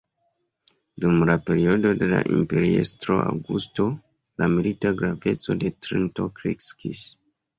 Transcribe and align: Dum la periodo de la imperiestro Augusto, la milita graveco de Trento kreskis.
Dum 1.03 1.19
la 1.29 1.33
periodo 1.49 1.91
de 1.99 2.07
la 2.13 2.21
imperiestro 2.37 3.19
Augusto, 3.25 3.85
la 4.43 4.49
milita 4.55 4.93
graveco 5.03 5.59
de 5.65 5.73
Trento 5.89 6.29
kreskis. 6.41 7.07